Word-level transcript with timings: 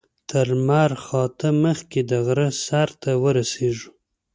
تر 0.29 0.47
لمر 0.59 0.91
خاته 1.05 1.49
مخکې 1.63 1.99
د 2.09 2.11
غره 2.25 2.49
سر 2.65 2.89
ته 3.01 3.11
ورسېږو. 3.23 3.89